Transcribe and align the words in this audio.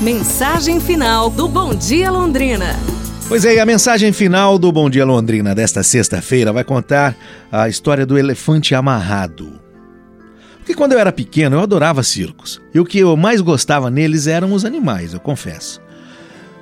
Mensagem 0.00 0.78
final 0.78 1.28
do 1.28 1.48
Bom 1.48 1.74
Dia 1.74 2.08
Londrina. 2.08 2.76
Pois 3.26 3.44
é, 3.44 3.56
e 3.56 3.58
a 3.58 3.66
mensagem 3.66 4.12
final 4.12 4.56
do 4.56 4.70
Bom 4.70 4.88
Dia 4.88 5.04
Londrina 5.04 5.56
desta 5.56 5.82
sexta-feira 5.82 6.52
vai 6.52 6.62
contar 6.62 7.16
a 7.50 7.68
história 7.68 8.06
do 8.06 8.16
elefante 8.16 8.76
amarrado. 8.76 9.58
Porque 10.58 10.72
quando 10.72 10.92
eu 10.92 11.00
era 11.00 11.10
pequeno 11.10 11.56
eu 11.56 11.60
adorava 11.60 12.04
circos. 12.04 12.62
E 12.72 12.78
o 12.78 12.84
que 12.84 13.00
eu 13.00 13.16
mais 13.16 13.40
gostava 13.40 13.90
neles 13.90 14.28
eram 14.28 14.52
os 14.52 14.64
animais, 14.64 15.14
eu 15.14 15.20
confesso. 15.20 15.80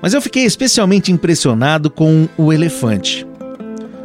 Mas 0.01 0.15
eu 0.15 0.23
fiquei 0.23 0.45
especialmente 0.45 1.13
impressionado 1.13 1.91
com 1.91 2.27
o 2.39 2.51
elefante. 2.55 3.27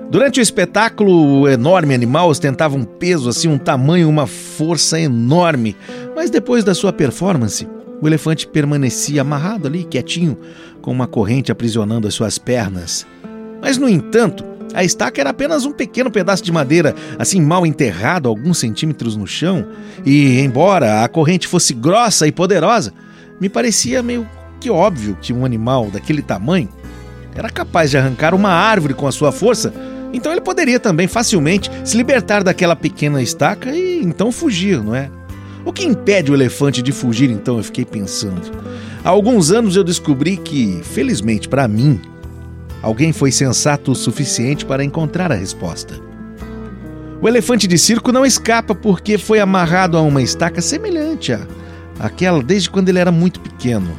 Durante 0.09 0.41
o 0.41 0.43
espetáculo, 0.43 1.39
o 1.39 1.47
enorme 1.47 1.93
animal 1.95 2.27
ostentava 2.27 2.75
um 2.75 2.83
peso, 2.83 3.29
assim, 3.29 3.47
um 3.47 3.57
tamanho, 3.57 4.09
uma 4.09 4.27
força 4.27 4.99
enorme. 4.99 5.77
Mas 6.13 6.29
depois 6.29 6.65
da 6.65 6.75
sua 6.75 6.91
performance, 6.91 7.65
o 8.01 8.07
elefante 8.07 8.47
permanecia 8.47 9.21
amarrado 9.21 9.67
ali, 9.67 9.83
quietinho, 9.83 10.37
com 10.81 10.91
uma 10.91 11.07
corrente 11.07 11.51
aprisionando 11.51 12.07
as 12.07 12.13
suas 12.13 12.37
pernas. 12.37 13.05
Mas, 13.61 13.77
no 13.77 13.87
entanto, 13.87 14.43
a 14.73 14.83
estaca 14.83 15.21
era 15.21 15.29
apenas 15.29 15.65
um 15.65 15.71
pequeno 15.71 16.09
pedaço 16.09 16.43
de 16.43 16.51
madeira, 16.51 16.95
assim 17.19 17.39
mal 17.41 17.65
enterrado 17.65 18.27
alguns 18.27 18.57
centímetros 18.57 19.15
no 19.15 19.27
chão, 19.27 19.67
e, 20.05 20.39
embora 20.39 21.03
a 21.03 21.07
corrente 21.07 21.47
fosse 21.47 21.73
grossa 21.73 22.25
e 22.25 22.31
poderosa, 22.31 22.91
me 23.39 23.47
parecia 23.49 24.01
meio 24.01 24.27
que 24.59 24.69
óbvio 24.69 25.17
que 25.21 25.33
um 25.33 25.45
animal 25.45 25.89
daquele 25.91 26.21
tamanho 26.21 26.69
era 27.35 27.49
capaz 27.49 27.89
de 27.89 27.97
arrancar 27.97 28.33
uma 28.33 28.49
árvore 28.49 28.93
com 28.93 29.07
a 29.07 29.11
sua 29.11 29.31
força, 29.31 29.73
então 30.13 30.31
ele 30.31 30.41
poderia 30.41 30.79
também 30.79 31.07
facilmente 31.07 31.71
se 31.83 31.97
libertar 31.97 32.43
daquela 32.43 32.75
pequena 32.75 33.21
estaca 33.21 33.71
e 33.71 34.01
então 34.03 34.31
fugir, 34.31 34.81
não 34.81 34.93
é? 34.93 35.09
O 35.65 35.71
que 35.71 35.83
impede 35.85 36.31
o 36.31 36.35
elefante 36.35 36.81
de 36.81 36.91
fugir, 36.91 37.29
então? 37.29 37.57
Eu 37.57 37.63
fiquei 37.63 37.85
pensando. 37.85 38.51
Há 39.03 39.09
alguns 39.09 39.51
anos 39.51 39.75
eu 39.75 39.83
descobri 39.83 40.37
que, 40.37 40.81
felizmente 40.83 41.47
para 41.47 41.67
mim, 41.67 41.99
alguém 42.81 43.13
foi 43.13 43.31
sensato 43.31 43.91
o 43.91 43.95
suficiente 43.95 44.65
para 44.65 44.83
encontrar 44.83 45.31
a 45.31 45.35
resposta. 45.35 45.99
O 47.21 47.27
elefante 47.27 47.67
de 47.67 47.77
circo 47.77 48.11
não 48.11 48.25
escapa 48.25 48.73
porque 48.73 49.17
foi 49.17 49.39
amarrado 49.39 49.97
a 49.97 50.01
uma 50.01 50.21
estaca 50.21 50.61
semelhante 50.61 51.31
à 51.31 51.45
àquela 52.01 52.41
desde 52.41 52.69
quando 52.69 52.89
ele 52.89 52.97
era 52.97 53.11
muito 53.11 53.39
pequeno. 53.39 53.91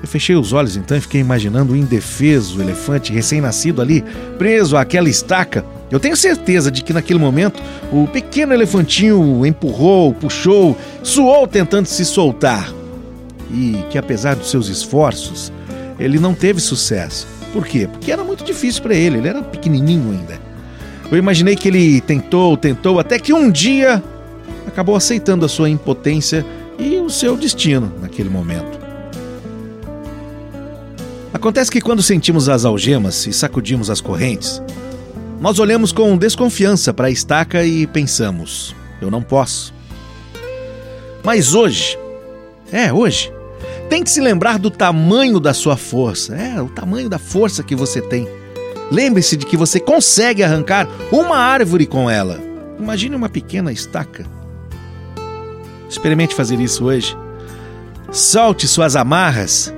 Eu 0.00 0.06
fechei 0.06 0.36
os 0.36 0.52
olhos 0.52 0.76
então 0.76 0.96
e 0.96 1.00
fiquei 1.00 1.20
imaginando 1.20 1.72
o 1.72 1.76
indefeso 1.76 2.60
elefante 2.62 3.12
recém-nascido 3.12 3.82
ali, 3.82 4.04
preso 4.38 4.76
àquela 4.76 5.08
estaca 5.08 5.64
eu 5.90 5.98
tenho 5.98 6.16
certeza 6.16 6.70
de 6.70 6.82
que 6.82 6.92
naquele 6.92 7.18
momento 7.18 7.62
o 7.92 8.06
pequeno 8.06 8.52
elefantinho 8.52 9.44
empurrou, 9.46 10.12
puxou, 10.12 10.76
suou 11.02 11.46
tentando 11.46 11.86
se 11.86 12.04
soltar. 12.04 12.72
E 13.50 13.82
que 13.90 13.96
apesar 13.96 14.36
dos 14.36 14.50
seus 14.50 14.68
esforços, 14.68 15.50
ele 15.98 16.18
não 16.18 16.34
teve 16.34 16.60
sucesso. 16.60 17.26
Por 17.52 17.66
quê? 17.66 17.88
Porque 17.90 18.12
era 18.12 18.22
muito 18.22 18.44
difícil 18.44 18.82
para 18.82 18.94
ele, 18.94 19.18
ele 19.18 19.28
era 19.28 19.42
pequenininho 19.42 20.12
ainda. 20.12 20.38
Eu 21.10 21.16
imaginei 21.16 21.56
que 21.56 21.68
ele 21.68 22.02
tentou, 22.02 22.54
tentou, 22.56 23.00
até 23.00 23.18
que 23.18 23.32
um 23.32 23.50
dia 23.50 24.02
acabou 24.66 24.94
aceitando 24.94 25.46
a 25.46 25.48
sua 25.48 25.70
impotência 25.70 26.44
e 26.78 26.96
o 26.98 27.08
seu 27.08 27.34
destino 27.34 27.90
naquele 28.02 28.28
momento. 28.28 28.78
Acontece 31.32 31.70
que 31.70 31.80
quando 31.80 32.02
sentimos 32.02 32.48
as 32.48 32.66
algemas 32.66 33.26
e 33.26 33.32
sacudimos 33.32 33.88
as 33.88 34.00
correntes, 34.00 34.60
nós 35.40 35.58
olhamos 35.58 35.92
com 35.92 36.16
desconfiança 36.16 36.92
para 36.92 37.06
a 37.06 37.10
estaca 37.10 37.64
e 37.64 37.86
pensamos: 37.86 38.74
eu 39.00 39.10
não 39.10 39.22
posso. 39.22 39.72
Mas 41.24 41.54
hoje, 41.54 41.98
é, 42.72 42.92
hoje, 42.92 43.32
tem 43.88 44.02
que 44.02 44.10
se 44.10 44.20
lembrar 44.20 44.58
do 44.58 44.70
tamanho 44.70 45.38
da 45.38 45.54
sua 45.54 45.76
força, 45.76 46.34
é, 46.34 46.60
o 46.60 46.68
tamanho 46.68 47.08
da 47.08 47.18
força 47.18 47.62
que 47.62 47.76
você 47.76 48.00
tem. 48.00 48.28
Lembre-se 48.90 49.36
de 49.36 49.44
que 49.44 49.56
você 49.56 49.78
consegue 49.78 50.42
arrancar 50.42 50.88
uma 51.12 51.36
árvore 51.36 51.86
com 51.86 52.08
ela. 52.08 52.40
Imagine 52.78 53.14
uma 53.14 53.28
pequena 53.28 53.70
estaca. 53.70 54.24
Experimente 55.88 56.34
fazer 56.34 56.58
isso 56.60 56.84
hoje. 56.86 57.16
Solte 58.10 58.66
suas 58.66 58.96
amarras 58.96 59.72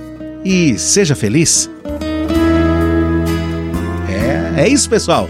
e 0.45 0.77
seja 0.79 1.13
feliz. 1.13 1.69
É, 4.09 4.61
é 4.61 4.67
isso, 4.69 4.89
pessoal. 4.89 5.29